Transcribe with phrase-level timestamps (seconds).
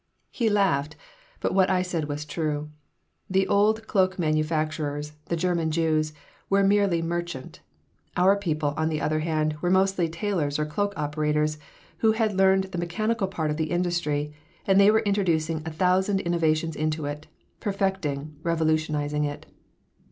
[0.31, 0.95] He laughed,
[1.41, 2.71] but what I said was true.
[3.29, 6.11] The old cloak manufacturers, the German Jews,
[6.49, 7.59] were merely merchant.
[8.17, 11.59] Our people, on the other hand, were mostly tailors or cloak operators
[11.99, 14.33] who had learned the mechanical part of the industry,
[14.65, 17.27] and they were introducing a thousand innovations into it,
[17.59, 19.45] perfecting, revolutionizing it.